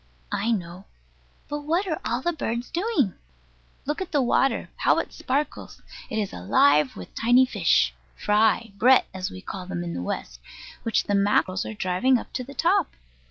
[0.31, 0.85] I know:
[1.47, 3.13] but what are all the birds doing?
[3.85, 5.83] Look at the water, how it sparkles.
[6.09, 10.39] It is alive with tiny fish, "fry," "brett" as we call them in the West,
[10.81, 12.95] which the mackerel are driving up to the top.